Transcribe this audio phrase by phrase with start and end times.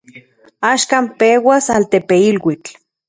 [0.73, 2.73] Axkan peuas altepeiluitl.